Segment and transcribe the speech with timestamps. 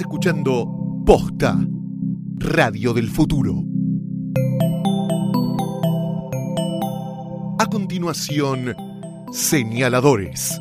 [0.00, 0.66] Escuchando
[1.06, 1.56] Posta,
[2.38, 3.62] Radio del Futuro.
[7.60, 8.74] A continuación,
[9.32, 10.60] señaladores.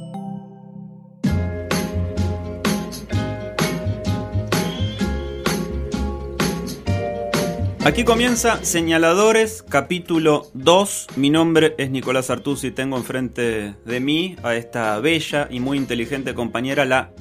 [7.86, 11.08] Aquí comienza Señaladores, capítulo 2.
[11.16, 15.80] Mi nombre es Nicolás Artusi y tengo enfrente de mí a esta bella y muy
[15.80, 17.12] inteligente compañera, la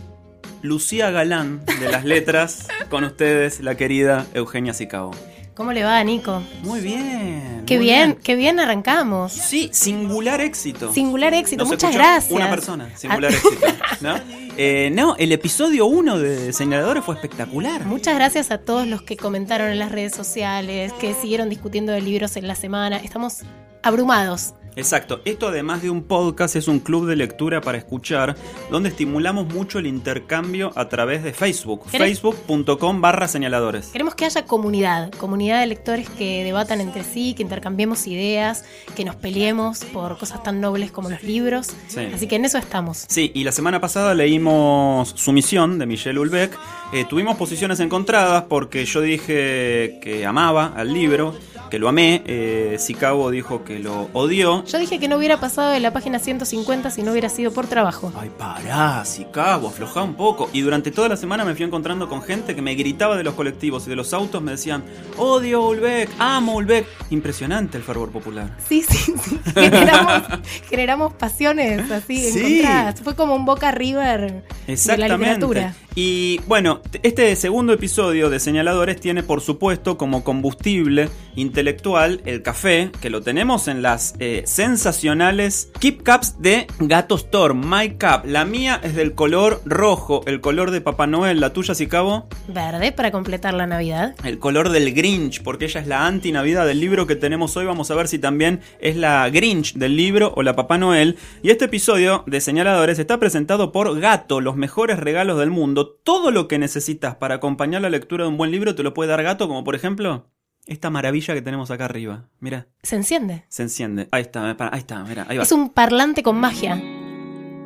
[0.63, 5.11] Lucía Galán de las letras, con ustedes, la querida Eugenia Sicabo.
[5.55, 6.43] ¿Cómo le va, Nico?
[6.63, 7.65] Muy bien.
[7.67, 9.33] Qué muy bien, qué bien arrancamos.
[9.33, 10.93] Sí, singular éxito.
[10.93, 12.33] Singular éxito, Nos muchas gracias.
[12.33, 13.37] Una persona, singular Ah.
[13.37, 13.67] éxito.
[14.01, 14.15] ¿no?
[14.57, 17.85] Eh, no, el episodio 1 de Señaladores fue espectacular.
[17.85, 22.01] Muchas gracias a todos los que comentaron en las redes sociales, que siguieron discutiendo de
[22.01, 22.97] libros en la semana.
[22.99, 23.39] Estamos
[23.83, 24.55] abrumados.
[24.77, 28.37] Exacto, esto además de un podcast es un club de lectura para escuchar
[28.71, 33.89] donde estimulamos mucho el intercambio a través de Facebook, facebook.com barra señaladores.
[33.89, 38.65] Queremos que haya comunidad, comunidad de lectores que debatan entre sí, que intercambiemos ideas,
[38.97, 41.69] que nos peleemos por cosas tan nobles como los libros.
[41.89, 42.01] Sí.
[42.15, 43.05] Así que en eso estamos.
[43.09, 46.59] Sí, y la semana pasada leímos Sumisión de Michelle Ulbeck.
[46.93, 51.35] Eh, tuvimos posiciones encontradas porque yo dije que amaba al libro,
[51.71, 52.23] que lo amé.
[52.27, 54.63] Eh, Sicabo dijo que lo odió.
[54.67, 57.67] Yo dije que no hubiera pasado de la página 150 si no hubiera sido por
[57.67, 58.13] trabajo.
[58.15, 60.51] Ay, pará, Sicabo, aflojá un poco.
[60.53, 63.33] Y durante toda la semana me fui encontrando con gente que me gritaba de los
[63.33, 64.85] colectivos y de los autos, me decían,
[65.17, 66.87] odio Ulbeck, amo Ulbeck.
[67.09, 68.55] Impresionante el fervor popular.
[68.69, 69.41] Sí, sí, sí.
[69.55, 70.23] Generamos,
[70.69, 72.59] generamos pasiones así Sí.
[72.61, 73.01] encontradas.
[73.01, 75.19] Fue como un Boca River de la Exactamente.
[75.19, 75.75] literatura.
[75.95, 82.91] Y bueno, este segundo episodio de Señaladores tiene por supuesto como combustible intelectual el café,
[83.01, 88.27] que lo tenemos en las eh, sensacionales Keep Cups de Gato Store, My Cup.
[88.27, 92.29] La mía es del color rojo, el color de Papá Noel, la tuya, si cabo.
[92.49, 94.15] Verde para completar la Navidad.
[94.25, 97.65] El color del Grinch, porque ella es la anti-Navidad del libro que tenemos hoy.
[97.65, 101.17] Vamos a ver si también es la Grinch del libro o la Papá Noel.
[101.43, 105.99] Y este episodio de Señaladores está presentado por Gato, los mejores regalos del mundo.
[106.03, 106.72] Todo lo que necesitas
[107.19, 109.75] para acompañar la lectura de un buen libro te lo puede dar Gato, como por
[109.75, 110.29] ejemplo
[110.67, 112.29] esta maravilla que tenemos acá arriba.
[112.41, 113.45] Mira, Se enciende.
[113.49, 114.09] se enciende.
[114.13, 115.43] Ahí está, para- ahí está, mira, ahí va.
[115.43, 116.81] Es un parlante con magia.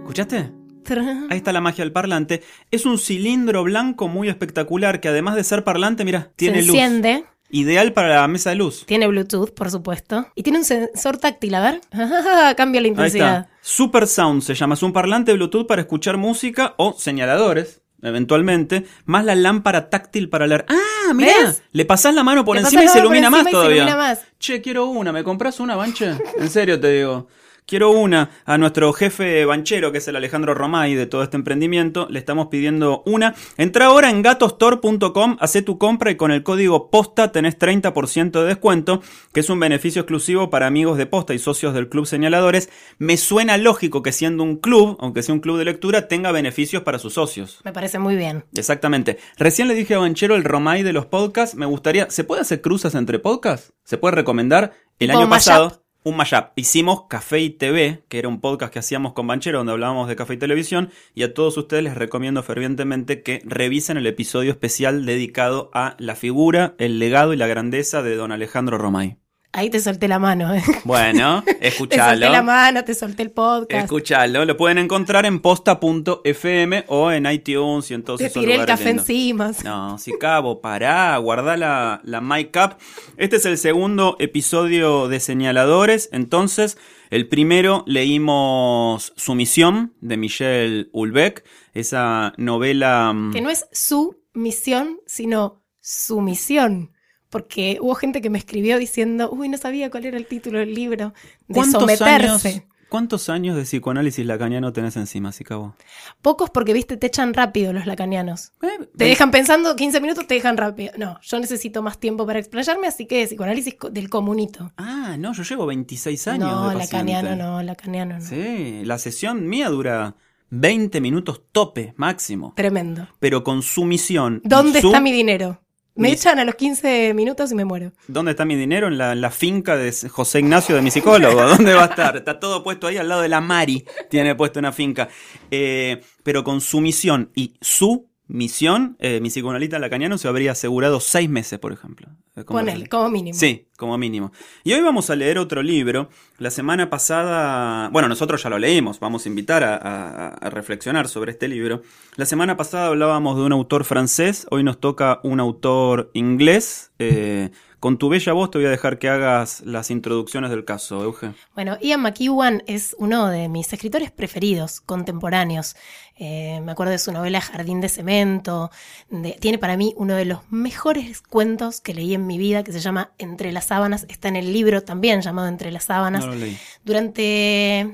[0.01, 0.53] ¿Escuchaste?
[1.31, 2.43] Ahí está la magia del parlante.
[2.71, 6.77] Es un cilindro blanco muy espectacular que además de ser parlante, mira, tiene Se luz.
[6.77, 7.25] enciende.
[7.51, 8.85] Ideal para la mesa de luz.
[8.87, 10.29] Tiene Bluetooth, por supuesto.
[10.37, 11.81] Y tiene un sensor táctil, a ver.
[12.57, 13.41] Cambia la Ahí intensidad.
[13.41, 13.51] está.
[13.63, 14.75] Super Sound se llama.
[14.75, 20.47] Es un parlante Bluetooth para escuchar música o señaladores, eventualmente, más la lámpara táctil para
[20.47, 20.67] leer.
[20.69, 21.55] ¡Ah, mira!
[21.73, 24.19] Le pasás la mano por encima y se ilumina más todavía.
[24.39, 25.13] Che, quiero una.
[25.13, 26.15] ¿Me compras una, Banche?
[26.39, 27.29] En serio te digo.
[27.69, 28.31] Quiero una.
[28.45, 32.47] A nuestro jefe banchero, que es el Alejandro Romay de todo este emprendimiento, le estamos
[32.47, 33.35] pidiendo una.
[33.57, 38.47] Entra ahora en gatostore.com, hace tu compra y con el código POSTA tenés 30% de
[38.47, 42.71] descuento, que es un beneficio exclusivo para amigos de Posta y socios del Club Señaladores.
[42.99, 46.85] Me suena lógico que siendo un club, aunque sea un club de lectura, tenga beneficios
[46.85, 47.63] para sus socios.
[47.65, 48.45] Me parece muy bien.
[48.55, 49.19] Exactamente.
[49.39, 51.57] Recién le dije a Banchero el Romay de los podcasts.
[51.57, 52.09] Me gustaría.
[52.11, 53.73] ¿Se puede hacer cruzas entre podcasts?
[53.83, 54.73] ¿Se puede recomendar?
[55.01, 55.86] El año pasado.
[56.07, 56.53] Un mashup.
[56.55, 60.15] Hicimos Café y TV, que era un podcast que hacíamos con Banchero, donde hablábamos de
[60.15, 60.91] café y televisión.
[61.17, 66.15] Y a todos ustedes les recomiendo fervientemente que revisen el episodio especial dedicado a la
[66.15, 69.19] figura, el legado y la grandeza de don Alejandro Romay.
[69.57, 70.55] Ahí te solté la mano.
[70.55, 70.63] ¿eh?
[70.85, 73.85] Bueno, Te solté la mano, te solté el podcast.
[73.85, 74.45] Escuchalo.
[74.45, 78.67] Lo pueden encontrar en posta.fm o en iTunes y en todos te esos tiré el
[78.67, 79.53] café encima.
[79.65, 82.77] No, si cabo, pará, guardá la, la mic up.
[83.17, 86.11] Este es el segundo episodio de Señaladores.
[86.13, 86.77] Entonces,
[87.09, 93.11] el primero leímos Sumisión de Michelle Ulbeck, esa novela.
[93.15, 96.93] mm, Que no es su misión, sino su misión.
[97.31, 100.75] Porque hubo gente que me escribió diciendo, uy, no sabía cuál era el título del
[100.75, 101.13] libro.
[101.49, 102.49] De ¿Cuántos someterse.
[102.49, 105.75] años, ¿Cuántos años de psicoanálisis lacaniano tenés encima, si cabo?
[106.23, 108.53] Pocos porque, viste, te echan rápido los lacanianos.
[108.63, 110.93] Eh, Te dejan pensando 15 minutos, te dejan rápido.
[110.97, 114.73] No, yo necesito más tiempo para explayarme, así que psicoanálisis co- del comunito.
[114.77, 116.49] Ah, no, yo llevo 26 años.
[116.49, 118.25] No, de lacaniano no, lacaniano no.
[118.25, 120.15] Sí, la sesión mía dura
[120.51, 122.53] 20 minutos tope, máximo.
[122.55, 123.09] Tremendo.
[123.19, 124.41] Pero con sumisión.
[124.45, 125.61] ¿Dónde su- está mi dinero?
[125.97, 127.93] Me echan a los 15 minutos y me muero.
[128.07, 128.89] ¿Dónde está mi dinero?
[128.89, 131.43] En la, en la finca de José Ignacio de mi psicólogo.
[131.49, 132.17] ¿Dónde va a estar?
[132.17, 133.85] Está todo puesto ahí al lado de la Mari.
[134.11, 135.09] Tiene puesto una finca.
[135.51, 141.29] Eh, pero con sumisión y su misión, eh, mi psicoanalista lacaniano se habría asegurado seis
[141.31, 142.09] meses, por ejemplo.
[142.35, 142.89] Eh, como Ponele, decir.
[142.91, 143.39] como mínimo.
[143.39, 144.33] Sí, como mínimo.
[144.65, 146.09] Y hoy vamos a leer otro libro.
[146.39, 151.09] La semana pasada, bueno, nosotros ya lo leímos, vamos a invitar a, a- a reflexionar
[151.09, 151.83] sobre este libro.
[152.17, 156.91] La semana pasada hablábamos de un autor francés, hoy nos toca un autor inglés.
[156.99, 157.51] Eh,
[157.87, 161.35] con tu bella voz te voy a dejar que hagas las introducciones del caso, Euge.
[161.55, 165.77] Bueno, Ian McEwan es uno de mis escritores preferidos, contemporáneos.
[166.19, 168.73] Eh, me acuerdo de su novela Jardín de Cemento.
[169.09, 172.73] de- tiene para mí uno de los mejores cuentos que leí en mi vida, que
[172.73, 174.05] se llama Entre las sábanas.
[174.09, 176.25] Está en el libro también llamado Entre las sábanas.
[176.27, 176.59] No lo leí.
[176.85, 177.93] Durante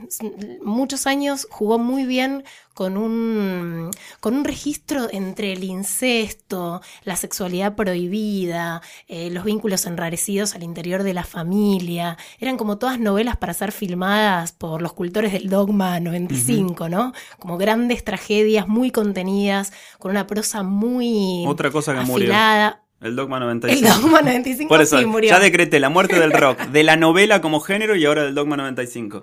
[0.62, 3.90] muchos años jugó muy bien con un,
[4.20, 11.02] con un registro entre el incesto, la sexualidad prohibida, eh, los vínculos enrarecidos al interior
[11.02, 12.16] de la familia.
[12.38, 17.12] Eran como todas novelas para ser filmadas por los cultores del Dogma 95, ¿no?
[17.38, 22.81] Como grandes tragedias muy contenidas, con una prosa muy Otra cosa que afilada.
[23.02, 23.88] El Dogma El 95.
[24.00, 25.30] Dogma 95 Por eso, sí murió.
[25.30, 28.56] ya decreté la muerte del rock, de la novela como género y ahora del Dogma
[28.56, 29.22] 95.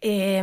[0.00, 0.42] Eh,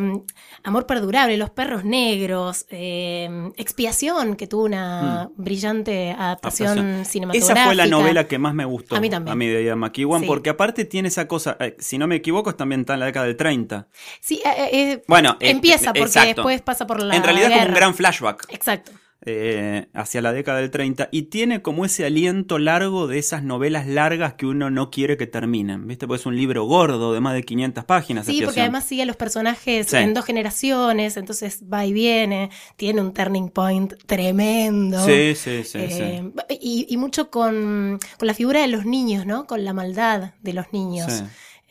[0.63, 6.79] Amor perdurable, Los perros negros, eh, Expiación, que tuvo una brillante adaptación Mm.
[6.79, 7.05] Adaptación.
[7.05, 7.53] cinematográfica.
[7.59, 8.95] Esa fue la novela que más me gustó.
[8.95, 9.31] A mí también.
[9.31, 10.27] A mí de McEwan, Sí.
[10.27, 13.05] porque aparte tiene esa cosa, eh, si no me equivoco, es también está en la
[13.07, 13.87] década del 30.
[14.19, 16.27] Sí, eh, eh, Bueno, empieza porque exacto.
[16.41, 18.91] después pasa por la en realidad como un gran flashback Exacto.
[19.25, 23.87] Eh, hacia la década del 30 y tiene como ese aliento largo de esas novelas
[23.87, 26.07] largas que uno no quiere que terminen, ¿viste?
[26.07, 28.25] Porque es un libro gordo de más de 500 páginas.
[28.27, 29.97] Sí, porque además sigue a los personajes Sí.
[29.97, 35.03] en dos generaciones, entonces va y viene, tiene un turning point tremendo.
[35.05, 39.45] Sí, sí, sí, Eh, Y, y mucho con, con la figura de los niños, ¿no?
[39.47, 41.11] Con la maldad de los niños.
[41.11, 41.23] sí.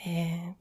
[0.08, 0.54] Eh,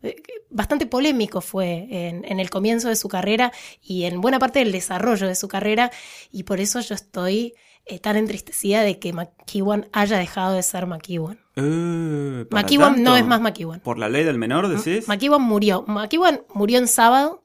[0.49, 4.71] bastante polémico fue en, en el comienzo de su carrera y en buena parte del
[4.71, 5.91] desarrollo de su carrera
[6.31, 7.53] y por eso yo estoy
[7.87, 11.37] eh, tan entristecida de que McEwan haya dejado de ser McEwan.
[11.55, 13.79] Eh, ¿para McEwan no es más McEwan.
[13.81, 15.07] ¿Por la ley del menor, decís?
[15.07, 15.83] McEwan murió.
[15.87, 17.43] McEwan murió en sábado,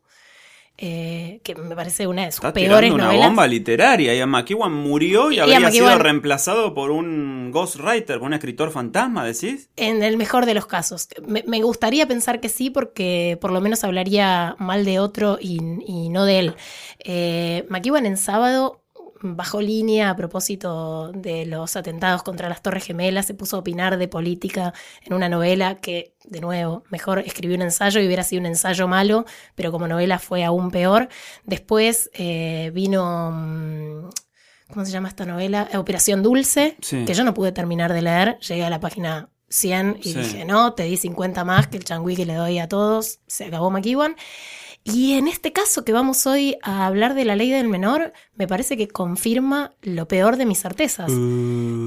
[0.82, 3.26] eh, que me parece una de sus Está peores una novelas.
[3.26, 4.14] bomba literaria.
[4.14, 9.24] Ian McEwan murió y Ian habría sido reemplazado por un ghostwriter, por un escritor fantasma,
[9.24, 9.68] ¿decís?
[9.76, 11.08] En el mejor de los casos.
[11.26, 15.60] Me, me gustaría pensar que sí, porque por lo menos hablaría mal de otro y,
[15.86, 16.54] y no de él.
[16.98, 18.79] Eh, McEwan en sábado
[19.22, 23.98] bajó línea a propósito de los atentados contra las Torres Gemelas, se puso a opinar
[23.98, 24.72] de política
[25.04, 28.88] en una novela que, de nuevo, mejor escribió un ensayo y hubiera sido un ensayo
[28.88, 31.08] malo, pero como novela fue aún peor.
[31.44, 33.30] Después eh, vino...
[33.32, 34.08] mm,
[34.72, 35.68] ¿Cómo se llama esta novela?
[35.74, 37.04] Operación Dulce, Sí.
[37.04, 38.38] que yo no pude terminar de leer.
[38.38, 40.18] Llegué a la página 100 y Sí.
[40.20, 43.18] dije, no, te di 50 más que el changüí que le doy a todos.
[43.26, 44.14] Se acabó McEwan.
[44.82, 48.48] Y en este caso que vamos hoy a hablar de la ley del menor, me
[48.48, 51.12] parece que confirma lo peor de mis certezas.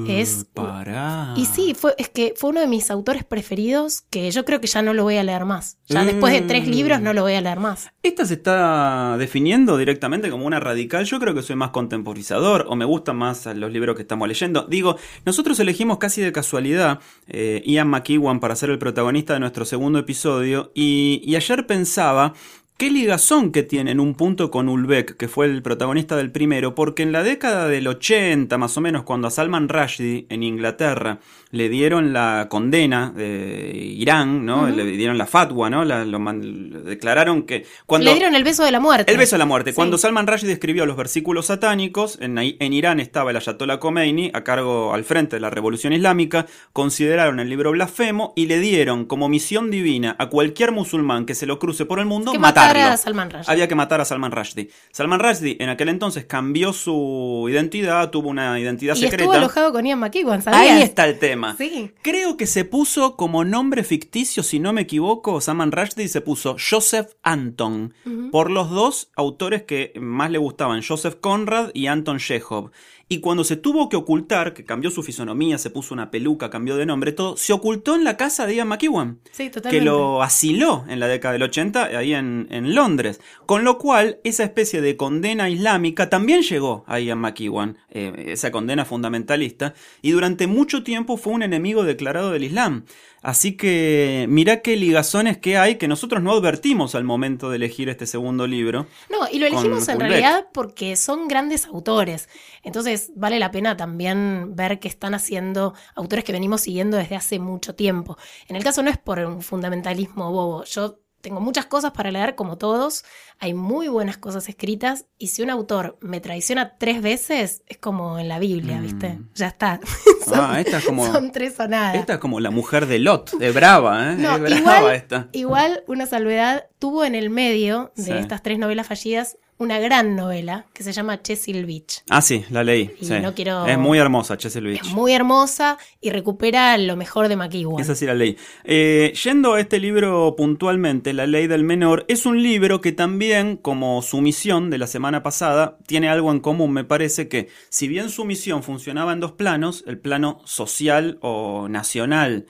[0.07, 1.33] Es- Pará.
[1.35, 4.67] Y sí, fue, es que fue uno de mis autores preferidos que yo creo que
[4.67, 5.77] ya no lo voy a leer más.
[5.87, 6.71] Ya después de tres Mm.
[6.71, 7.89] libros no lo voy a leer más.
[8.03, 11.05] Esta se está definiendo directamente como una radical.
[11.05, 14.67] Yo creo que soy más contemporizador o me gustan más los libros que estamos leyendo.
[14.69, 19.65] Digo, nosotros elegimos casi de casualidad eh, Ian McEwan para ser el protagonista de nuestro
[19.65, 22.33] segundo episodio y, y ayer pensaba
[22.83, 26.75] qué ligazón que tiene en un punto con Ulbeck, que fue el protagonista del primero,
[26.75, 31.19] porque en la década del 80 más o menos, cuando a Salman Rushdie en Inglaterra
[31.51, 34.67] le dieron la condena de Irán, ¿no?
[34.69, 35.85] Le dieron la fatwa, ¿no?
[35.85, 39.09] La- lo man- lo declararon que cuando Le dieron el beso de la muerte.
[39.09, 39.71] el beso a la muerte.
[39.71, 39.75] Sí.
[39.75, 44.43] Cuando Salman Rushdie escribió los versículos satánicos, en, en Irán estaba el Ayatollah Khomeini a
[44.43, 49.29] cargo al frente de la revolución islámica, consideraron el libro blasfemo y le dieron como
[49.29, 52.39] misión divina a cualquier musulmán que se lo cruce por el mundo Que
[52.77, 53.51] a Salman Rushdie.
[53.51, 54.69] Había que matar a Salman Rushdie.
[54.91, 59.23] Salman Rushdie en aquel entonces cambió su identidad, tuvo una identidad y secreta.
[59.23, 60.61] estuvo alojado con Ian McEwan, ¿sabías?
[60.61, 61.55] Ahí está el tema.
[61.57, 61.91] Sí.
[62.01, 66.55] Creo que se puso como nombre ficticio, si no me equivoco, Salman Rushdie se puso
[66.57, 67.93] Joseph Anton,
[68.31, 72.71] por los dos autores que más le gustaban, Joseph Conrad y Anton Chekhov.
[73.13, 76.77] Y cuando se tuvo que ocultar, que cambió su fisonomía, se puso una peluca, cambió
[76.77, 80.83] de nombre, todo, se ocultó en la casa de Ian McEwan Sí, que lo asiló
[80.89, 83.21] en la década del 80 ahí en, en Londres.
[83.45, 88.49] Con lo cual, esa especie de condena islámica también llegó a Ian McEwan, eh, esa
[88.49, 92.85] condena fundamentalista, y durante mucho tiempo fue un enemigo declarado del Islam.
[93.23, 97.87] Así que mirá qué ligazones que hay que nosotros no advertimos al momento de elegir
[97.87, 98.85] este segundo libro.
[99.09, 102.27] No, y lo elegimos en realidad porque son grandes autores.
[102.63, 107.39] Entonces vale la pena también ver que están haciendo autores que venimos siguiendo desde hace
[107.39, 108.17] mucho tiempo.
[108.49, 110.65] En el caso no es por un fundamentalismo bobo.
[110.65, 113.05] Yo tengo muchas cosas para leer, como todos.
[113.39, 115.05] Hay muy buenas cosas escritas.
[115.17, 119.13] Y si un autor me traiciona tres veces, es como en la Biblia, ¿viste?
[119.13, 119.29] Mm.
[119.33, 119.79] Ya está.
[120.35, 121.05] Ah, esta es como.
[121.11, 121.95] Son tres o nada.
[121.95, 124.15] Esta es como la mujer de Lot, de brava, ¿eh?
[124.15, 125.27] No, es brava igual, esta.
[125.33, 128.11] igual una salvedad tuvo en el medio de Sí.
[128.13, 132.01] estas tres novelas fallidas una gran novela que se llama Chesil Beach.
[132.09, 132.91] Ah, sí, la leí.
[132.99, 133.13] Y sí.
[133.21, 134.81] no quiero- Es muy hermosa, Chesil Beach.
[134.85, 137.79] Es muy hermosa y recupera lo mejor de McEwan.
[137.81, 138.35] Esa sí la ley.
[138.63, 143.57] Eh, yendo a este libro puntualmente, La Ley del Menor, es un libro que también,
[143.57, 146.73] como su misión de la semana pasada, tiene algo en común.
[146.73, 151.67] Me parece que, si bien su misión funcionaba en dos planos, el plano social o
[151.69, 152.47] nacional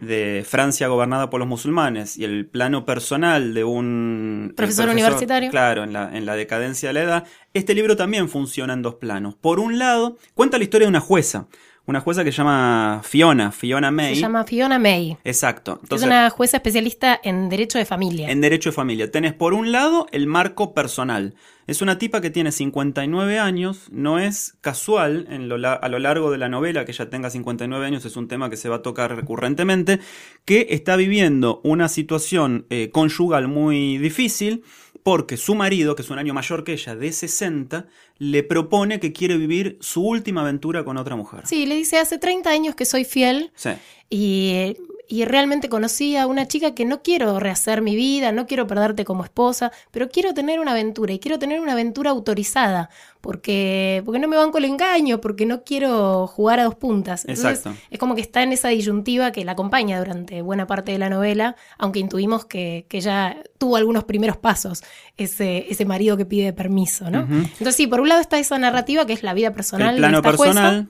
[0.00, 5.50] de Francia gobernada por los musulmanes y el plano personal de un Profesor universitario.
[5.50, 7.24] Claro, en la, en la decadencia de la edad.
[7.52, 9.34] Este libro también funciona en dos planos.
[9.34, 11.48] Por un lado, cuenta la historia de una jueza.
[11.86, 14.14] Una jueza que se llama Fiona, Fiona May.
[14.14, 15.18] Se llama Fiona May.
[15.22, 15.80] Exacto.
[15.82, 18.30] Entonces, es una jueza especialista en derecho de familia.
[18.30, 19.10] en derecho de familia.
[19.10, 21.34] Tenés por un lado el marco personal.
[21.66, 26.30] Es una tipa que tiene 59 años, no es casual en lo a lo largo
[26.30, 28.82] de la novela que ella tenga 59 años, es un tema que se va a
[28.82, 29.98] tocar recurrentemente,
[30.44, 34.62] que está viviendo una situación eh, conyugal muy difícil
[35.04, 37.86] porque su marido, que es un año mayor que ella, de 60,
[38.18, 41.46] le propone que quiere vivir su última aventura con otra mujer.
[41.46, 43.70] Sí, le dice, hace 30 años que soy fiel Sí.
[44.08, 44.76] y,
[45.08, 49.04] y realmente conocí a una chica que no quiero rehacer mi vida, no quiero perderte
[49.04, 54.18] como esposa, pero quiero tener una aventura y quiero tener una aventura autorizada, porque, porque
[54.18, 57.24] no me banco el engaño, porque no quiero jugar a dos puntas.
[57.26, 57.78] Entonces, Exacto.
[57.90, 61.10] es como que está en esa disyuntiva que la acompaña durante buena parte de la
[61.10, 64.82] novela, aunque intuimos que, que ya tuvo algunos primeros pasos,
[65.16, 67.20] ese, ese marido que pide permiso, ¿no?
[67.20, 70.20] Entonces sí, por un lado está esa narrativa que es la vida personal el plano
[70.20, 70.86] de esta jueza.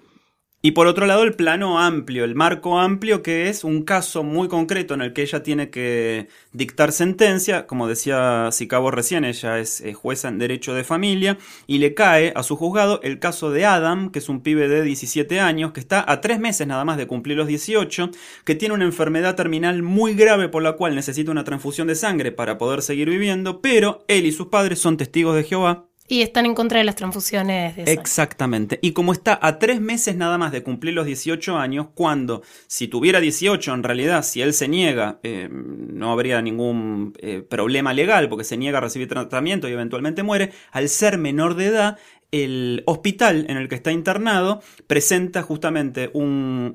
[0.66, 4.48] Y por otro lado, el plano amplio, el marco amplio, que es un caso muy
[4.48, 7.66] concreto en el que ella tiene que dictar sentencia.
[7.66, 12.32] Como decía Sicabo recién, ella es eh, jueza en derecho de familia y le cae
[12.34, 15.80] a su juzgado el caso de Adam, que es un pibe de 17 años, que
[15.80, 18.10] está a tres meses nada más de cumplir los 18,
[18.46, 22.32] que tiene una enfermedad terminal muy grave por la cual necesita una transfusión de sangre
[22.32, 26.44] para poder seguir viviendo, pero él y sus padres son testigos de Jehová Y están
[26.44, 27.90] en contra de las transfusiones de.
[27.90, 28.78] Exactamente.
[28.82, 32.88] Y como está a tres meses nada más de cumplir los 18 años, cuando si
[32.88, 38.28] tuviera 18 en realidad, si él se niega, eh, no habría ningún eh, problema legal
[38.28, 41.98] porque se niega a recibir tratamiento y eventualmente muere, al ser menor de edad,
[42.34, 46.74] el hospital en el que está internado presenta justamente un,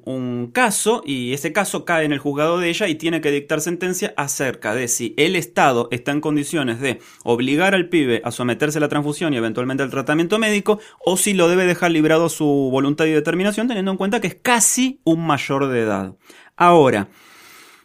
[0.54, 4.14] caso y ese caso cae en el juzgado de ella y tiene que dictar sentencia
[4.16, 8.82] acerca de si el Estado está en condiciones de obligar al pibe a someterse a
[8.82, 13.06] la transfusión y eventualmente al tratamiento médico o si lo debe dejar librado su voluntad
[13.06, 16.16] y determinación teniendo en cuenta que es casi un mayor de edad.
[16.56, 17.10] Ahora,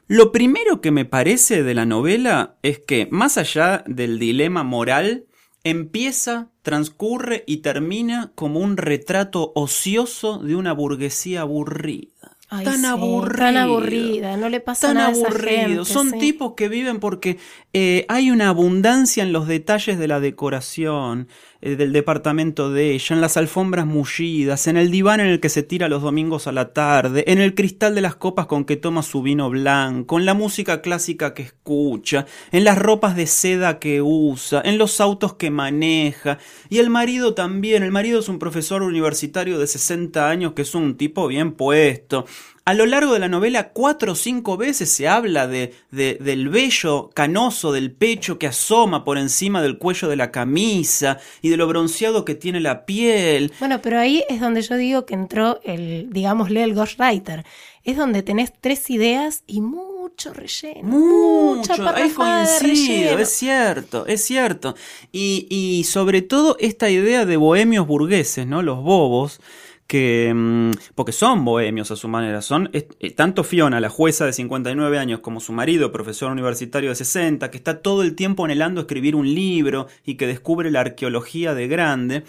[0.07, 5.27] lo primero que me parece de la novela es que, más allá del dilema moral,
[5.65, 12.09] empieza, transcurre y termina como un retrato ocioso de una burguesía aburrida.
[12.49, 13.37] Ay, tan sí, aburrida.
[13.39, 15.85] Tan aburrida, no le pasa Tan nada a esa aburrido.
[15.85, 16.19] gente, Son sí.
[16.19, 17.39] tipos que viven porque
[17.73, 21.29] eh, hay una abundancia en los detalles de la decoración,
[21.65, 25.63] del departamento de ella, en las alfombras mullidas, en el diván en el que se
[25.63, 29.03] tira los domingos a la tarde, en el cristal de las copas con que toma
[29.03, 34.03] su vino blanco, en la música clásica que escucha, en las ropas de seda que
[34.03, 36.39] usa, en los autos que maneja.
[36.69, 37.83] Y el marido también.
[37.83, 42.27] El marido es un profesor universitario de 60 años que es un tipo bien puesto.
[42.67, 46.49] A lo largo de la novela, cuatro o cinco veces se habla de, de- del
[46.49, 51.59] vello canoso del pecho que asoma por encima del cuello de la camisa y de
[51.59, 53.53] lo bronceado que tiene la piel.
[53.59, 57.45] Bueno, pero ahí es donde yo digo que entró el, digámosle, el ghostwriter.
[57.83, 60.89] Es donde tenés tres ideas y mucho relleno.
[60.89, 64.75] mucha Mucho, ahí coincido, es cierto, es cierto.
[65.13, 68.63] Y, y sobre todo esta idea de bohemios burgueses, ¿no?
[68.63, 69.39] Los bobos,
[69.87, 74.33] que, mm, porque son bohemios a su manera, son eh, tanto Fiona, la jueza de
[74.33, 78.83] 59 años, como su marido, profesor universitario de 60, que está todo el tiempo anhelando
[78.83, 82.25] escribir un libro y que descubre la arqueología de grande.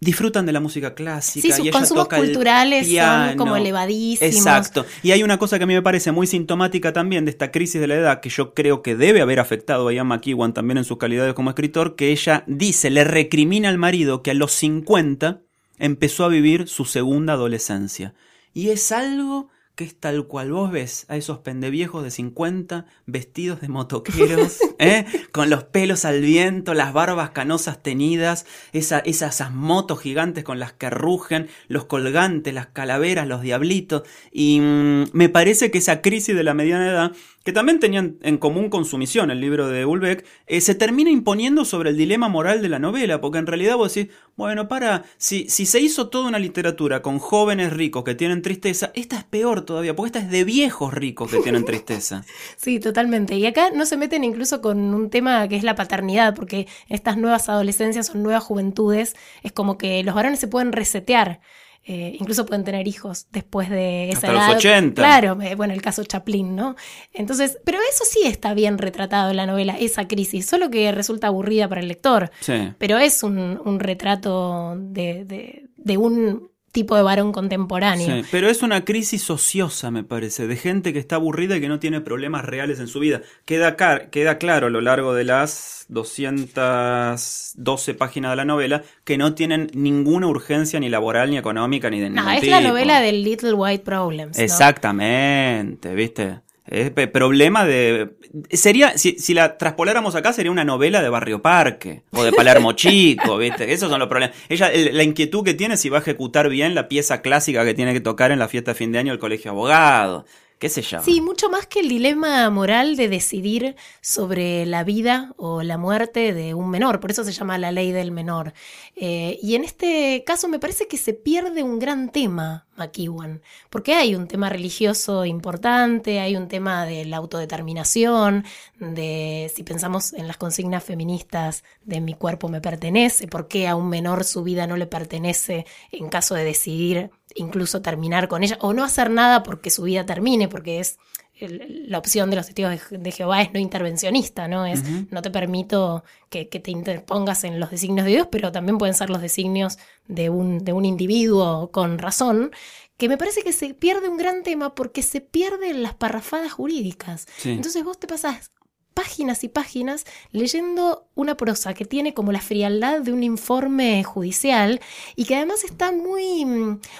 [0.00, 1.42] Disfrutan de la música clásica.
[1.42, 4.34] Sí, sus y ella consumos toca culturales son como elevadísimos.
[4.34, 4.84] Exacto.
[5.04, 7.80] Y hay una cosa que a mí me parece muy sintomática también de esta crisis
[7.80, 10.84] de la edad, que yo creo que debe haber afectado a Ian McEwan también en
[10.84, 15.42] sus calidades como escritor, que ella dice, le recrimina al marido que a los 50
[15.78, 18.14] empezó a vivir su segunda adolescencia.
[18.54, 23.60] Y es algo que es tal cual vos ves a esos pendeviejos de 50 vestidos
[23.62, 25.06] de motoqueros, ¿eh?
[25.32, 30.58] con los pelos al viento, las barbas canosas tenidas, esa, esas, esas motos gigantes con
[30.58, 34.02] las que rugen, los colgantes, las calaveras, los diablitos.
[34.30, 37.12] Y mm, me parece que esa crisis de la mediana edad
[37.44, 41.10] que también tenían en común con su misión, el libro de Ulbeck, eh, se termina
[41.10, 45.04] imponiendo sobre el dilema moral de la novela, porque en realidad vos decís, bueno, para,
[45.16, 49.24] si, si se hizo toda una literatura con jóvenes ricos que tienen tristeza, esta es
[49.24, 52.24] peor todavía, porque esta es de viejos ricos que tienen tristeza.
[52.56, 53.36] sí, totalmente.
[53.36, 57.16] Y acá no se meten incluso con un tema que es la paternidad, porque estas
[57.16, 61.40] nuevas adolescencias son nuevas juventudes, es como que los varones se pueden resetear.
[61.84, 64.46] Eh, incluso pueden tener hijos después de esa Hasta edad.
[64.50, 65.02] los 80.
[65.02, 66.76] Claro, eh, bueno, el caso Chaplin, ¿no?
[67.12, 71.26] Entonces, pero eso sí está bien retratado en la novela, esa crisis, solo que resulta
[71.26, 72.30] aburrida para el lector.
[72.38, 72.72] Sí.
[72.78, 78.06] Pero es un, un retrato de, de- de un tipo de varón contemporáneo.
[78.06, 81.68] Sí, pero es una crisis ociosa, me parece, de gente que está aburrida y que
[81.68, 83.20] no tiene problemas reales en su vida.
[83.44, 89.18] Queda, car- queda claro a lo largo de las 212 páginas de la novela que
[89.18, 93.00] no tienen ninguna urgencia ni laboral, ni económica, ni de No, ningún es la novela
[93.00, 94.36] del Little White Problems.
[94.38, 94.42] ¿no?
[94.44, 96.40] Exactamente, ¿viste?
[96.64, 98.10] Es problema de...
[98.50, 102.72] Sería, si, si la traspoláramos acá, sería una novela de Barrio Parque o de Palermo
[102.74, 103.72] Chico, ¿viste?
[103.72, 104.36] Esos son los problemas.
[104.48, 107.64] Ella, el- la inquietud que tiene es si va a ejecutar bien la pieza clásica
[107.64, 110.24] que tiene que tocar en la fiesta de fin de año del colegio abogado.
[110.62, 110.68] ¿Qué?
[110.68, 116.32] Sí, mucho más que el dilema moral de decidir sobre la vida o la muerte
[116.32, 118.52] de un menor, por eso se llama la ley del menor.
[118.94, 123.94] Eh, y en este caso me parece que se pierde un gran tema, McEwan, porque
[123.94, 128.44] hay un tema religioso importante, hay un tema de la autodeterminación,
[128.78, 133.74] de si pensamos en las consignas feministas de mi cuerpo me pertenece, por qué a
[133.74, 138.58] un menor su vida no le pertenece en caso de decidir incluso terminar con ella
[138.60, 140.98] o no hacer nada porque su vida termine, porque es
[141.34, 144.64] el- la opción de los testigos de, de Jehová es no intervencionista, ¿no?
[144.66, 148.78] Es no te permito que, que te interpongas en los designios de Dios, pero también
[148.78, 152.52] pueden ser los designios de un, de un individuo con razón,
[152.96, 157.26] que me parece que se pierde un gran tema porque se pierden las parrafadas jurídicas.
[157.38, 157.50] Sí.
[157.50, 158.50] Entonces vos te pasás
[158.94, 164.80] páginas y páginas leyendo una prosa que tiene como la frialdad de un informe judicial
[165.16, 166.44] y que además está muy,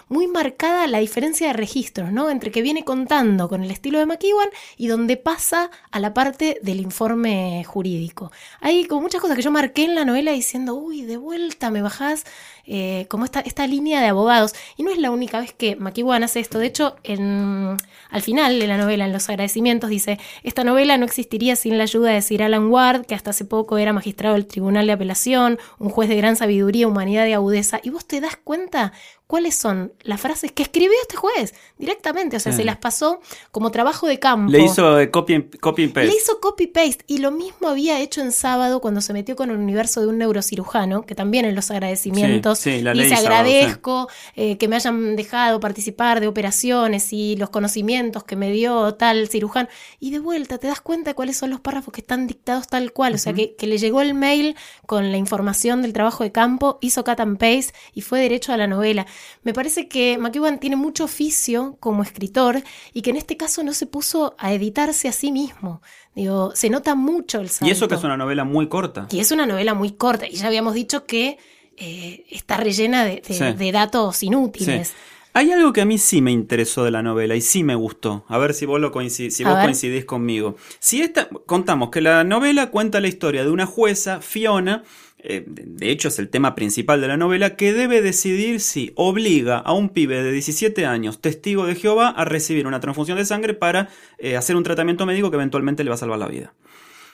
[0.08, 2.30] muy marcada la diferencia de registros, ¿no?
[2.30, 6.58] Entre que viene contando con el estilo de McEwan y donde pasa a la parte
[6.62, 8.32] del informe jurídico.
[8.60, 11.82] Hay como muchas cosas que yo marqué en la novela diciendo, uy, de vuelta me
[11.82, 12.24] bajás
[12.64, 14.54] eh, como esta, esta línea de abogados.
[14.76, 16.58] Y no es la única vez que McEwan hace esto.
[16.58, 17.76] De hecho, en,
[18.10, 21.81] al final de la novela, en los agradecimientos, dice, esta novela no existiría sin la
[21.82, 25.58] ayuda de Sir Alan Ward, que hasta hace poco era magistrado del Tribunal de Apelación,
[25.78, 27.80] un juez de gran sabiduría, humanidad y agudeza.
[27.82, 28.92] Y vos te das cuenta
[29.32, 32.36] cuáles son las frases que escribió este juez directamente.
[32.36, 32.58] O sea, Sí.
[32.58, 33.18] se las pasó
[33.50, 34.52] como trabajo de campo.
[34.52, 36.08] Le hizo copy, copy and paste.
[36.08, 39.56] Le hizo copy-paste y lo mismo había hecho en sábado cuando se metió con el
[39.56, 44.58] universo de un neurocirujano, que también en los agradecimientos Sí, sí, la dice agradezco eh,
[44.58, 49.70] que me hayan dejado participar de operaciones y los conocimientos que me dio tal cirujano.
[49.98, 52.92] Y de vuelta te das cuenta de cuáles son los párrafos que están dictados tal
[52.92, 53.14] cual.
[53.14, 56.76] O sea, que, que le llegó el mail con la información del trabajo de campo,
[56.82, 59.06] hizo cut and paste y fue derecho a la novela.
[59.42, 63.72] Me parece que McEwan tiene mucho oficio como escritor y que en este caso no
[63.74, 65.82] se puso a editarse a sí mismo.
[66.14, 67.66] Digo, se nota mucho el salto.
[67.66, 69.06] Y eso que es una novela muy corta.
[69.10, 70.26] Y es una novela muy corta.
[70.26, 71.38] Y ya habíamos dicho que
[71.76, 73.44] eh, está rellena de, de- Sí.
[73.56, 74.88] de datos inútiles.
[74.88, 74.94] Sí.
[75.34, 78.26] Hay algo que a mí sí me interesó de la novela y sí me gustó.
[78.28, 80.56] A ver si vos, lo coinci- si vos coincidís conmigo.
[80.78, 84.84] Si esta, contamos que la novela cuenta la historia de una jueza, Fiona,
[85.24, 89.58] eh, de hecho es el tema principal de la novela, que debe decidir si obliga
[89.58, 93.54] a un pibe de 17 años, testigo de Jehová, a recibir una transfusión de sangre
[93.54, 96.54] para eh, hacer un tratamiento médico que eventualmente le va a salvar la vida.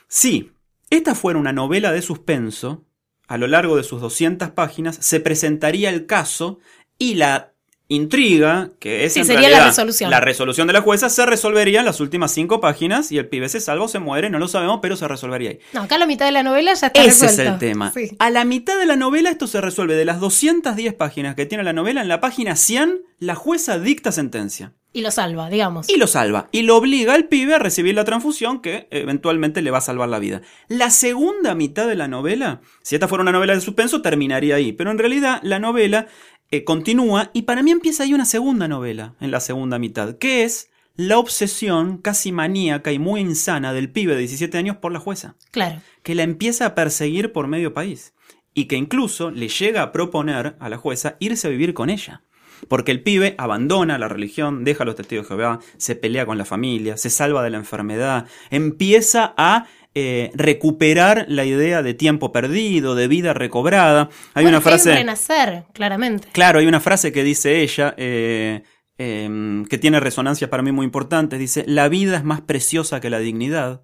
[0.07, 0.51] Si
[0.89, 2.83] esta fuera una novela de suspenso,
[3.27, 6.59] a lo largo de sus 200 páginas se presentaría el caso
[6.97, 7.48] y la
[7.89, 10.11] intriga, que es Sí, en sería la resolución.
[10.11, 13.49] la resolución de la jueza, se resolvería en las últimas cinco páginas y el pibe
[13.49, 15.59] se salva o se muere, no lo sabemos, pero se resolvería ahí.
[15.73, 17.91] No, acá la mitad de la novela ya está Ese es el tema.
[17.91, 18.11] Sí.
[18.19, 19.95] A la mitad de la novela esto se resuelve.
[19.95, 24.11] De las 210 páginas que tiene la novela, en la página 100, la jueza dicta
[24.11, 24.73] sentencia.
[24.91, 25.87] Y lo salva, digamos.
[25.87, 26.47] Y lo salva.
[26.51, 30.09] Y lo obliga al pibe a recibir la transfusión que eventualmente le va a salvar
[30.09, 30.41] la vida.
[30.67, 34.71] La segunda mitad de la novela, si esta fuera una novela de suspenso, terminaría ahí.
[34.73, 36.07] Pero en realidad la novela
[36.51, 40.43] eh, continúa y para mí empieza ahí una segunda novela en la segunda mitad, que
[40.43, 44.99] es la obsesión casi maníaca y muy insana del pibe de 17 años por la
[44.99, 45.81] jueza, Claro.
[46.03, 48.13] que la empieza a perseguir por medio país
[48.53, 52.23] y que incluso le llega a proponer a la jueza irse a vivir con ella.
[52.67, 56.37] Porque el pibe abandona la religión, deja a los testigos de Jehová, se pelea con
[56.37, 62.31] la familia, se salva de la enfermedad, empieza a eh, recuperar la idea de tiempo
[62.31, 64.09] perdido, de vida recobrada.
[64.33, 64.91] Hay Bueno, una frase...
[64.91, 66.27] un renacer, claramente.
[66.31, 68.63] Claro, hay una frase que dice ella, eh,
[68.97, 71.39] eh, que tiene resonancias para mí muy importantes.
[71.39, 73.81] Dice, la vida es más preciosa que la dignidad.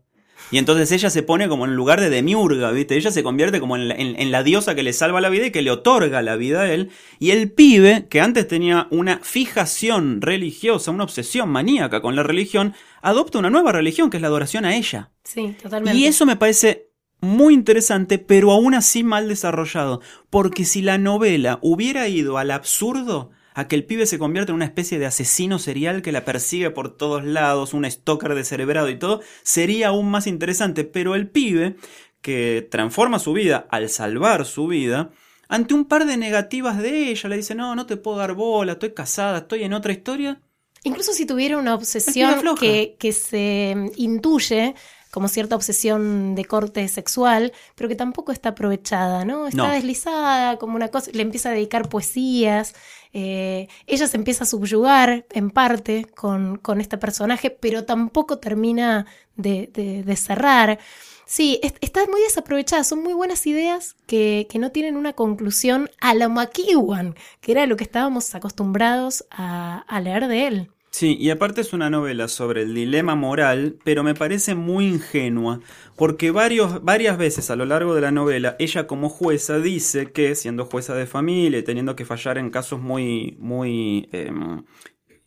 [0.51, 2.95] Y entonces ella se pone como en el lugar de demiurga, ¿viste?
[2.95, 5.47] Ella se convierte como en la, en- en la diosa que le salva la vida
[5.47, 6.91] y que le otorga la vida a él.
[7.19, 12.73] Y el pibe, que antes tenía una fijación religiosa, una obsesión maníaca con la religión,
[13.01, 15.11] adopta una nueva religión, que es la adoración a ella.
[15.23, 15.97] Sí, totalmente.
[15.97, 16.89] Y eso me parece
[17.21, 20.01] muy interesante, pero aún así mal desarrollado.
[20.29, 24.57] Porque si la novela hubiera ido al absurdo, a que el pibe se convierta en
[24.57, 28.99] una especie de asesino serial que la persigue por todos lados, un stalker descerebrado y
[28.99, 30.83] todo, sería aún más interesante.
[30.85, 31.77] Pero el pibe,
[32.21, 35.11] que transforma su vida al salvar su vida,
[35.47, 38.73] ante un par de negativas de ella, le dice, no, no te puedo dar bola,
[38.73, 40.41] estoy casada, estoy en otra historia.
[40.83, 41.73] Incluso si tuviera una
[42.05, 44.75] Es obsesión que, que se intuye
[45.11, 49.47] como cierta obsesión de corte sexual, pero que tampoco está aprovechada, ¿no?
[49.47, 49.71] Está No.
[49.71, 52.75] deslizada como una cosa, le empieza a dedicar poesías,
[53.15, 59.05] eh, ella se empieza a subyugar en parte con, con este personaje, pero tampoco termina
[59.37, 60.79] de, de- cerrar.
[61.25, 65.89] Sí, es- está muy desaprovechada, son muy buenas ideas que, que no tienen una conclusión
[66.01, 70.71] a la McEwan, que era lo que estábamos acostumbrados a, a leer de él.
[70.97, 75.59] Sí, y aparte es una novela sobre el dilema moral, pero me parece muy ingenua,
[75.97, 80.63] porque varias veces a lo largo de la novela, ella como jueza dice que, siendo
[80.63, 84.63] jueza de familia y teniendo que fallar en casos muy, muy em,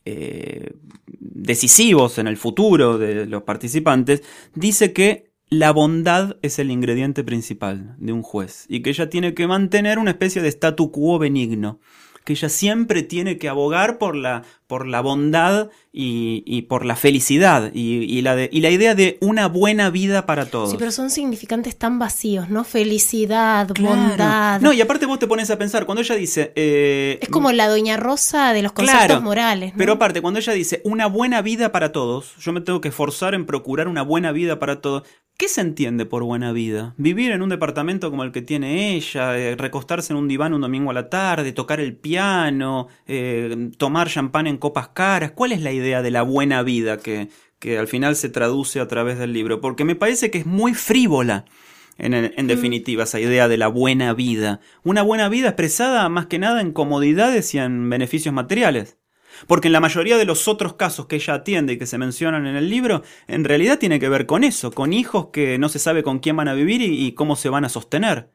[0.07, 0.73] eh,
[1.05, 4.23] decisivos en el futuro de los participantes,
[4.55, 9.35] dice que la bondad es el ingrediente principal de un juez y que ella tiene
[9.35, 11.79] que mantener una especie de statu quo benigno
[12.29, 16.95] que ella siempre tiene que abogar por la, por la bondad y, y por la
[16.95, 20.71] felicidad y, y la de- y la idea de una buena vida para todos.
[20.71, 22.65] Sí, pero son significantes tan vacíos, ¿no?
[22.65, 23.97] Felicidad, Claro.
[23.97, 24.61] bondad.
[24.61, 26.53] No, y aparte vos te pones a pensar, cuando ella dice...
[26.55, 29.73] eh, es como la doña Rosa de los conceptos Claro, morales.
[29.73, 29.79] ¿no?
[29.79, 33.35] Pero aparte, cuando ella dice una buena vida para todos, yo me tengo que esforzar
[33.35, 35.05] en procurar una buena vida para todos.
[35.39, 36.95] ¿Qué se entiende por buena vida?
[36.97, 39.39] ¿Vivir en un departamento como el que tiene ella?
[39.39, 41.53] eh, ¿Recostarse en un diván un domingo a la tarde?
[41.53, 42.89] ¿Tocar el piano?
[43.07, 45.31] eh, ¿Tomar champán en copas caras?
[45.31, 47.29] ¿Cuál es la idea de la buena vida que,
[47.61, 49.61] que al final se traduce a través del libro?
[49.61, 51.45] Porque me parece que es muy frívola.
[51.99, 54.61] En, en definitiva, esa idea de la buena vida.
[54.85, 58.98] Una buena vida expresada más que nada en comodidades y en beneficios materiales.
[59.47, 62.47] Porque en la mayoría de los otros casos que ella atiende y que se mencionan
[62.47, 65.79] en el libro, en realidad tiene que ver con eso, con hijos que no se
[65.79, 68.31] sabe con quién van a vivir y, cómo se van a sostener.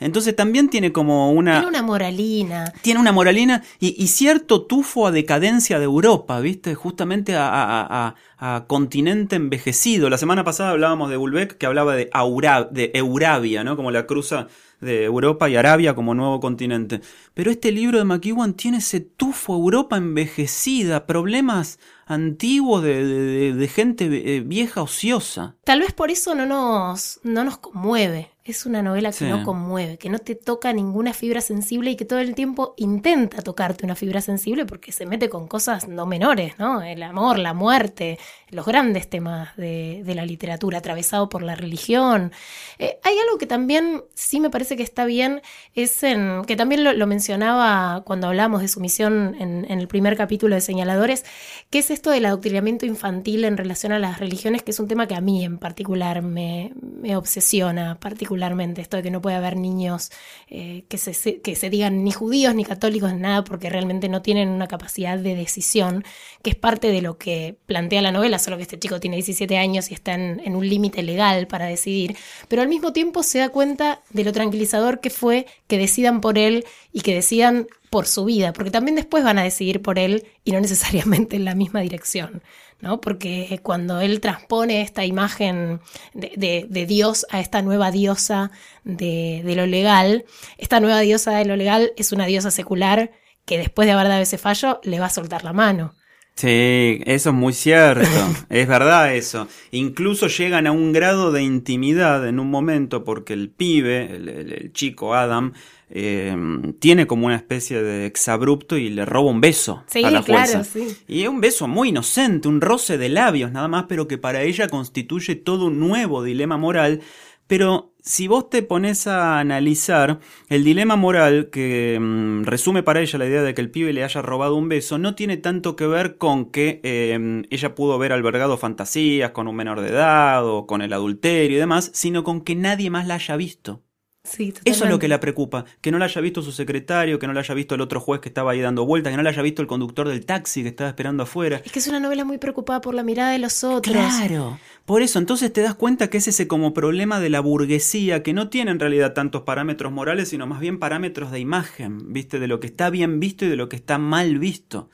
[0.00, 1.60] Entonces también tiene como una...
[1.60, 2.72] Tiene una moralina.
[2.82, 6.74] tiene una moralina y, y cierto tufo a decadencia de Europa, ¿viste?
[6.74, 10.08] Justamente a, a- a- a continente envejecido.
[10.08, 13.76] La semana pasada hablábamos de Bulbeck, que hablaba de, Aura- de Eurabia, ¿no?
[13.76, 14.48] Como la cruza
[14.80, 17.02] de Europa y Arabia como nuevo continente.
[17.34, 23.20] Pero este libro de McEwan tiene ese tufo a Europa envejecida, problemas antiguos de, de-
[23.20, 25.56] de- de gente eh, vieja ociosa.
[25.64, 28.29] Tal vez por eso no nos, no nos conmueve.
[28.42, 29.24] Es una novela que Sí.
[29.26, 33.42] no conmueve, que no te toca ninguna fibra sensible y que todo el tiempo intenta
[33.42, 36.80] tocarte una fibra sensible porque se mete con cosas no menores, ¿no?
[36.82, 42.32] El amor, la muerte, los grandes temas de, de la literatura, atravesado por la religión.
[42.78, 45.42] Eh, hay algo que también sí me parece que está bien,
[45.74, 49.86] es en, que también lo, lo mencionaba cuando hablamos de su misión en, en el
[49.86, 51.26] primer capítulo de Señaladores,
[51.68, 55.06] que es esto del adoctrinamiento infantil en relación a las religiones, que es un tema
[55.06, 58.29] que a mí en particular me, me obsesiona particularmente,
[58.78, 60.10] esto de que no puede haber niños
[60.48, 64.48] eh, que, se, que se digan ni judíos ni católicos nada porque realmente no tienen
[64.48, 66.04] una capacidad de decisión,
[66.42, 69.58] que es parte de lo que plantea la novela, solo que este chico tiene 17
[69.58, 72.16] años y está en, en un límite legal para decidir,
[72.48, 76.38] pero al mismo tiempo se da cuenta de lo tranquilizador que fue que decidan por
[76.38, 80.26] él y que decidan por su vida, porque también después van a decidir por él
[80.44, 82.42] y no necesariamente en la misma dirección,
[82.80, 83.00] ¿no?
[83.00, 85.80] Porque cuando él transpone esta imagen
[86.14, 88.50] de, de- de Dios a esta nueva diosa
[88.84, 90.24] de, de lo legal,
[90.58, 93.10] esta nueva diosa de lo legal es una diosa secular
[93.44, 95.94] que después de haber dado ese fallo le va a soltar la mano.
[96.36, 99.46] Sí, eso es muy cierto, es verdad eso.
[99.72, 104.52] Incluso llegan a un grado de intimidad en un momento porque el pibe, el, el-
[104.52, 105.52] el chico Adam,
[105.90, 106.36] eh,
[106.78, 110.62] tiene como una especie de exabrupto y le roba un beso Sí, a la claro,
[110.64, 110.96] sí.
[111.08, 114.42] Y es un beso muy inocente, un roce de labios nada más, pero que para
[114.42, 117.00] ella constituye todo un nuevo dilema moral.
[117.46, 123.18] Pero si vos te pones a analizar el dilema moral que mm, resume para ella
[123.18, 125.88] la idea de que el pibe le haya robado un beso, no tiene tanto que
[125.88, 130.66] ver con que eh, ella pudo haber albergado fantasías con un menor de edad o
[130.66, 133.82] con el adulterio y demás, sino con que nadie más la haya visto.
[134.22, 137.26] Sí, Eso es lo que la preocupa, que no la haya visto su secretario, que
[137.26, 139.30] no la haya visto el otro juez que estaba ahí dando vueltas, que no la
[139.30, 141.62] haya visto el conductor del taxi que estaba esperando afuera.
[141.64, 143.96] Es que es una novela muy preocupada por la mirada de los otros.
[143.96, 144.58] Claro.
[144.84, 148.34] Por eso, entonces te das cuenta que es ese como problema de la burguesía, que
[148.34, 152.38] no tiene en realidad tantos parámetros morales, sino más bien parámetros de imagen, ¿viste?
[152.38, 154.90] De lo que está bien visto y de lo que está mal visto.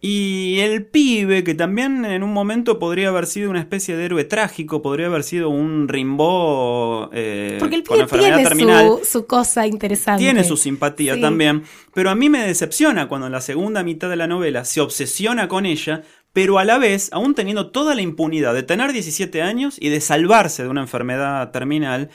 [0.00, 4.22] Y el pibe, que también en un momento podría haber sido una especie de héroe
[4.24, 8.86] trágico, podría haber sido un Rimbaud eh, Porque el con pibe enfermedad tiene terminal.
[9.02, 10.22] su, su cosa interesante.
[10.22, 11.20] Tiene su simpatía Sí.
[11.20, 14.80] también, pero a mí me decepciona cuando en la segunda mitad de la novela se
[14.80, 19.42] obsesiona con ella, pero a la vez, aún teniendo toda la impunidad de tener 17
[19.42, 22.10] años y de salvarse de una enfermedad terminal,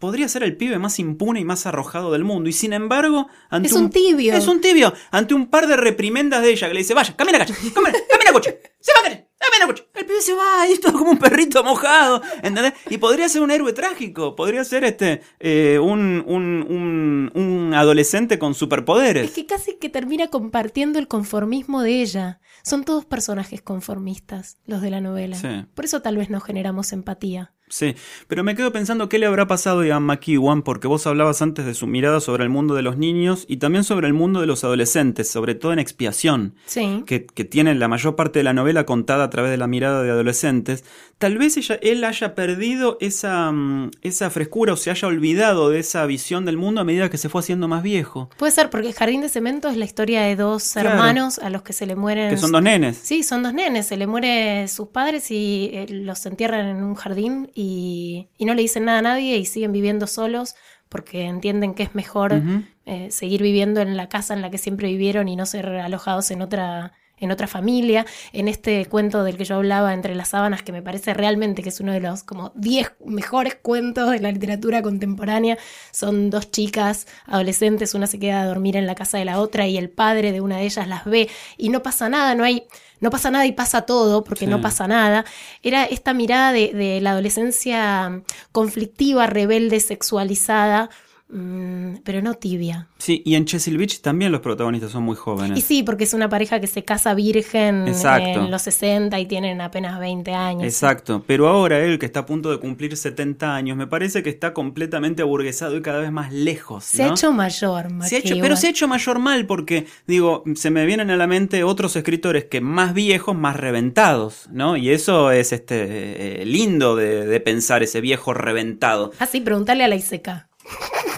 [0.00, 2.48] podría ser el pibe más impune y más arrojado del mundo.
[2.48, 4.34] Y sin embargo, ante Es un tibio.
[4.34, 4.92] Es un tibio.
[5.12, 8.32] Ante un par de reprimendas de ella que le dice, vaya, camina calle, camina, camina
[8.32, 9.86] coche, se va calle, camina coche.
[9.94, 12.72] El pibe se va y es todo como un perrito mojado, ¿entendés?
[12.88, 18.38] Y podría ser un héroe trágico, podría ser este eh, un, un, un, un adolescente
[18.38, 19.26] con superpoderes.
[19.26, 22.40] Es que casi que termina compartiendo el conformismo de ella.
[22.62, 25.36] Son todos personajes conformistas, los de la novela.
[25.36, 25.66] Sí.
[25.74, 27.52] Por eso tal vez no generamos empatía.
[27.70, 27.94] Sí,
[28.28, 31.64] pero me quedo pensando qué le habrá pasado a Ian McEwan, porque vos hablabas antes
[31.64, 34.46] de su mirada sobre el mundo de los niños y también sobre el mundo de
[34.48, 37.04] los adolescentes, sobre todo en expiación, Sí.
[37.06, 40.02] que, que tiene la mayor parte de la novela contada a través de la mirada
[40.02, 40.84] de adolescentes.
[41.18, 45.78] Tal vez ella, él haya perdido esa, mm, esa frescura o se haya olvidado de
[45.78, 48.92] esa visión del mundo a medida que se fue haciendo más viejo, Puede ser, porque
[48.92, 50.90] Jardín de Cemento es la historia de dos Claro.
[50.90, 52.30] hermanos a los que se le mueren.
[52.30, 52.98] que son dos nenes.
[53.02, 53.86] Sí, son dos nenes.
[53.86, 58.54] Se le mueren sus padres y eh, los entierran en un jardín y, y no
[58.54, 60.54] le dicen nada a nadie y siguen viviendo solos
[60.90, 62.42] porque entienden que es mejor
[62.84, 66.30] eh, seguir viviendo en la casa en la que siempre vivieron y no ser alojados
[66.32, 70.62] en otra en otra familia, en este cuento del que yo hablaba entre las sábanas,
[70.62, 74.32] que me parece realmente que es uno de los como 10 mejores cuentos de la
[74.32, 75.58] literatura contemporánea,
[75.92, 79.66] son dos chicas adolescentes, una se queda a dormir en la casa de la otra
[79.66, 82.64] y el padre de una de ellas las ve y no pasa nada, no hay
[83.00, 84.50] no pasa nada y pasa todo, porque Sí.
[84.50, 85.24] no pasa nada.
[85.62, 90.90] Era esta mirada de, de la adolescencia conflictiva, rebelde, sexualizada,
[91.32, 92.88] mm, pero no tibia.
[92.98, 95.58] Sí, y en Chesil Beach también los protagonistas son muy jóvenes.
[95.58, 98.40] Y sí, porque es una pareja que se casa virgen Exacto.
[98.44, 100.64] en los 60 y tienen apenas 20 años.
[100.64, 104.30] Exacto, pero ahora él que está a punto de cumplir 70 años, me parece que
[104.30, 106.84] está completamente aburguesado y cada vez más lejos.
[106.84, 110.44] Se ha hecho mayor, Se ha hecho- pero se ha hecho mayor mal porque, digo,
[110.54, 114.76] se me vienen a la mente otros escritores que más viejos, más reventados, ¿no?
[114.76, 119.12] Y eso es este eh, lindo de, de pensar, ese viejo reventado.
[119.18, 120.48] Ah, sí, preguntarle a la Iseca.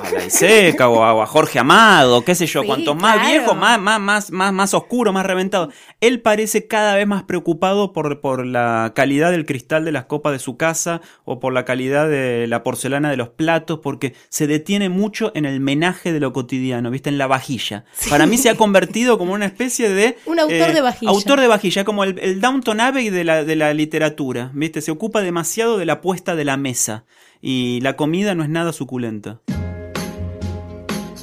[0.02, 3.28] A la Iseca o a, a Jorge Amado, qué sé yo, Sí, cuanto más claro.
[3.28, 5.70] viejo, más, más, más, más, más oscuro, más reventado.
[6.00, 10.32] Él parece cada vez más preocupado por, por la calidad del cristal de las copas
[10.32, 14.46] de su casa o por la calidad de la porcelana de los platos, porque se
[14.46, 17.08] detiene mucho en el menaje de lo cotidiano, ¿viste?
[17.10, 17.84] En la vajilla.
[18.10, 20.04] Para mí se ha convertido como una especie de...
[20.04, 21.10] eh, Un autor de vajilla.
[21.10, 24.80] Autor de vajilla, como el, el Downton Abbey de la, de la literatura, ¿viste?
[24.80, 27.04] Se ocupa demasiado de la puesta de la mesa
[27.40, 29.40] y la comida no es nada suculenta.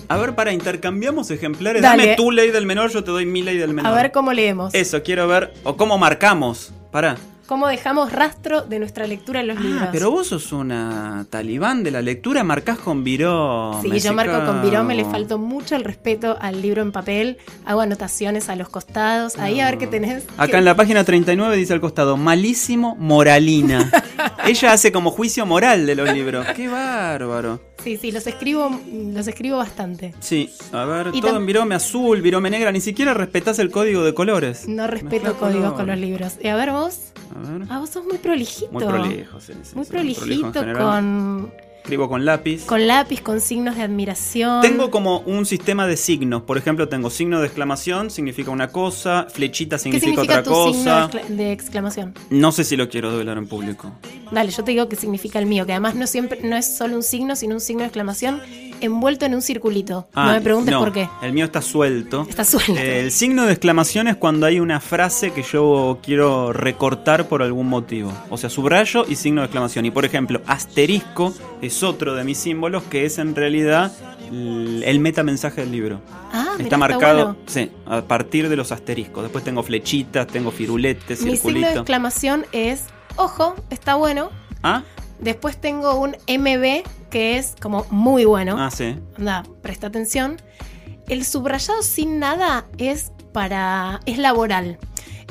[0.10, 1.84] A ver, para, intercambiamos ejemplares.
[1.84, 2.04] Dale.
[2.04, 3.92] Dame tu ley del menor, yo te doy mi ley del menor.
[3.92, 4.74] A ver cómo leemos.
[4.74, 5.54] Eso, quiero ver.
[5.64, 6.74] O cómo marcamos.
[6.92, 7.16] Pará.
[7.46, 9.84] Cómo dejamos rastro de nuestra lectura en los libros.
[9.86, 13.80] Ah, pero vos sos una talibán de la lectura, marcás con viró.
[13.82, 17.38] Sí, yo marco con Virón, me le faltó mucho el respeto al libro en papel,
[17.66, 20.26] hago anotaciones a los costados, ahí a ver qué tenés.
[20.38, 23.92] Acá en la página 39 dice al costado, malísimo moralina.
[24.46, 26.46] Ella hace como juicio moral de los libros.
[26.56, 27.69] Qué bárbaro.
[27.84, 30.14] Sí, sí, los escribo, los escribo bastante.
[30.20, 34.04] Sí, a ver, Y todo en virome azul, virome negra, ni siquiera respetás el código
[34.04, 34.68] de colores.
[34.68, 35.72] No respeto códigos colores.
[35.74, 36.34] con los libros.
[36.44, 37.00] Y a ver vos,
[37.36, 37.68] A ver.
[37.70, 38.72] ah, vos sos muy prolijito.
[38.72, 40.84] Muy prolijo, sí, sí, Muy prolijo prolijito general.
[40.84, 41.52] con,
[41.84, 42.66] Escribo con lápiz.
[42.66, 44.62] con lápiz, con signos de admiración.
[44.62, 46.44] Tengo como un sistema de signos.
[46.44, 50.50] Por ejemplo, tengo signo de exclamación, significa una cosa, flechita ¿Qué significa, significa otra tu
[50.52, 50.72] cosa.
[50.74, 52.14] signo de excla- de exclamación?
[52.30, 53.92] No sé si lo quiero develar en público.
[54.32, 56.96] Dale, yo te digo qué significa el mío, que además no siempre no es solo
[56.96, 58.40] un signo, sino un signo de exclamación
[58.82, 60.08] envuelto en un circulito.
[60.16, 61.10] no me preguntes no, por qué.
[61.22, 62.26] El mío está suelto.
[62.30, 62.74] Está suelto.
[62.74, 67.42] Eh, el signo de exclamación es cuando hay una frase que yo quiero recortar por
[67.42, 68.12] algún motivo.
[68.30, 69.86] O sea, subrayo y signo de exclamación.
[69.86, 73.92] Y por ejemplo, asterisco es otro de mis símbolos que es en realidad
[74.32, 76.02] el, metamensaje del libro.
[76.32, 77.40] Ah, mirá, está marcado, bueno.
[77.48, 79.24] sí, a partir de los asteriscos.
[79.24, 82.84] Después tengo flechitas, tengo firuletes, Mi signo de exclamación es,
[83.16, 84.30] ojo, está bueno.
[84.64, 84.84] ¿Ah?
[85.20, 88.56] Después tengo un MB que es como muy bueno.
[88.60, 88.96] Ah, sí.
[89.18, 90.38] Anda, presta atención.
[91.08, 94.00] El subrayado sin nada es para.
[94.06, 94.78] es laboral.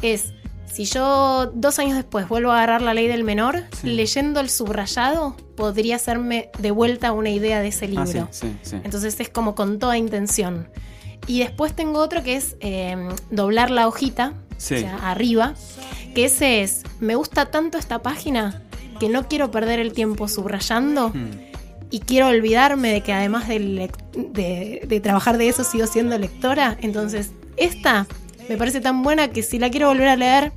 [0.03, 0.33] Es.
[0.67, 3.88] Si yo dos años después vuelvo a agarrar la ley del menor, Sí.
[3.88, 8.03] leyendo el subrayado podría hacerme de vuelta una idea de ese libro.
[8.05, 8.77] Ah, sí, sí, sí.
[8.85, 10.69] Entonces es como con toda intención.
[11.27, 12.97] Y después tengo otro que es eh,
[13.31, 15.55] doblar la hojita, o sea, arriba,
[16.14, 18.62] que ese es, me gusta tanto esta página
[19.01, 21.31] que no quiero perder el tiempo subrayando Hmm.
[21.90, 26.77] Y quiero olvidarme de que además de, de- de trabajar de eso sigo siendo lectora.
[26.81, 28.07] Entonces, esta
[28.48, 30.53] me parece tan buena que si la quiero volver a leer,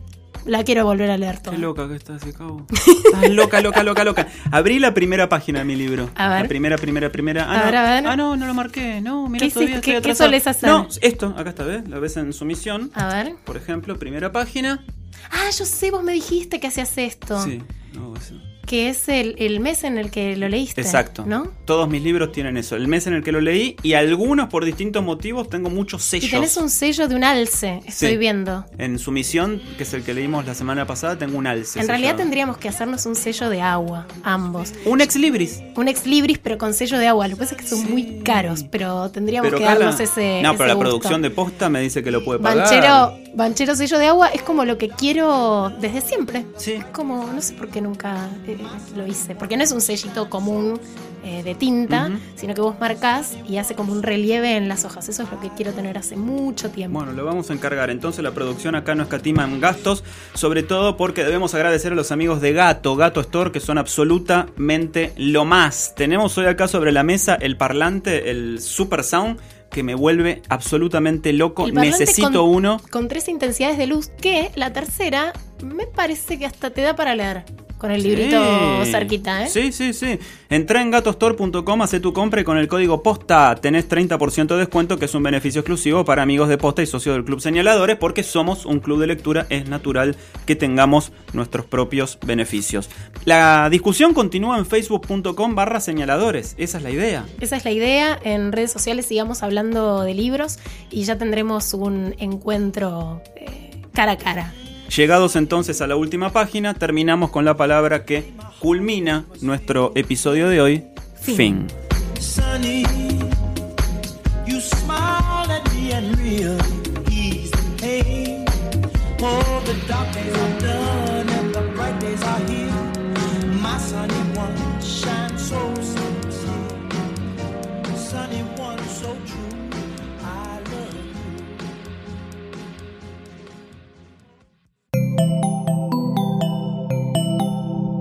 [0.46, 1.56] la quiero volver a leer toda.
[1.56, 2.66] Qué loca que estás, cabo.
[2.72, 4.28] Estás loca, loca, loca, loca.
[4.52, 6.10] Abrí la primera página de mi libro.
[6.16, 6.42] A ver.
[6.44, 7.46] La primera, primera, primera.
[7.48, 7.66] Ah, A no.
[7.66, 8.08] ver, a ver.
[8.08, 9.02] Ah, no, no lo marqué.
[9.02, 10.68] No, mira, ¿Qué todavía estoy ¿Qué- qué solés hacer?
[10.70, 11.88] No, esto, acá está, ¿ves?
[11.88, 12.90] La ves en sumisión.
[12.96, 13.36] A ver.
[13.46, 14.84] Por ejemplo, primera página.
[15.30, 17.40] Ah, yo sé, vos me dijiste que hacías esto.
[17.44, 17.62] Sí,
[17.94, 18.34] no, eso.
[18.72, 20.80] Que es el, el mes en el que lo leíste.
[20.80, 21.26] Exacto.
[21.28, 21.52] ¿No?
[21.66, 22.78] Todos mis libros tienen eso.
[22.78, 26.30] El mes en el que lo leí y algunos por distintos motivos tengo muchos sellos.
[26.30, 28.18] Y tenés un sello de un alce, estoy Sí.
[28.18, 28.64] viendo.
[28.78, 31.82] En sumisión, que es el que leímos la semana pasada, tengo un alce.
[31.82, 34.72] en realidad tendríamos que hacernos un sello de agua, ambos.
[34.86, 35.60] Un ex libris.
[35.76, 37.28] Un ex libris, pero con sello de agua.
[37.28, 40.42] Lo que pasa es que son muy caros, pero tendríamos Pero que darnos ese.
[40.44, 40.88] No, pero la gusto.
[40.90, 42.60] producción de posta me dice que lo puede pagar.
[42.70, 46.46] Banchero, banchero sello de agua es como lo que quiero desde siempre.
[46.56, 46.72] Sí.
[46.74, 48.58] Es como, no sé por qué nunca eh,
[48.96, 49.36] lo hice.
[49.36, 50.80] Porque no es un sellito común
[51.24, 55.08] eh, de tinta, sino que vos marcás y hace como un relieve en las hojas.
[55.10, 56.98] Eso es lo que quiero tener hace mucho tiempo.
[57.00, 57.90] Bueno, lo vamos a encargar.
[57.90, 62.12] Entonces la producción acá no escatima en gastos, sobre todo porque debemos agradecer a los
[62.12, 65.94] amigos de Gato, Gato Store, que son absolutamente lo más.
[65.96, 71.32] Tenemos hoy acá sobre la mesa el parlante, el Super Sound, que me vuelve absolutamente
[71.34, 71.68] loco.
[71.72, 72.82] Necesito con- uno.
[72.90, 77.16] Con tres intensidades de luz, que la tercera me parece que hasta te da para
[77.16, 77.46] leer.
[77.82, 78.40] Con el librito
[78.86, 78.92] Sí.
[78.92, 79.50] cerquita, ¿eh?
[79.50, 80.20] Sí, sí, sí.
[80.52, 85.00] Entrá en gatostore.com, hace tu compra y con el código POSTA tenés 30% de descuento,
[85.00, 88.22] que es un beneficio exclusivo para amigos de Posta y socios del Club Señaladores, porque
[88.22, 90.16] somos un club de lectura, es natural
[90.46, 92.88] que tengamos nuestros propios beneficios.
[93.26, 97.26] La discusión continúa en facebook.com barra señaladores, esa es la idea.
[97.40, 98.20] Esa es la idea.
[98.24, 100.60] En redes sociales sigamos hablando de libros
[100.92, 104.54] y ya tendremos un encuentro eh, cara a cara.
[104.96, 110.60] Llegados entonces a la última página, terminamos con la palabra que culmina nuestro episodio de
[110.60, 110.84] hoy,
[111.22, 111.36] Fin.
[111.38, 111.68] fin.